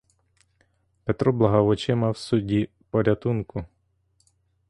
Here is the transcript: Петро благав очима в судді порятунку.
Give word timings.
Петро 1.03 1.33
благав 1.33 1.67
очима 1.67 2.11
в 2.11 2.17
судді 2.17 2.69
порятунку. 2.89 3.65